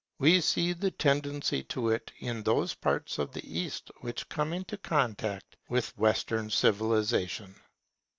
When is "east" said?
3.59-3.91